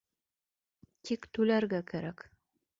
[1.11, 2.29] Тик түләргә кәрәк.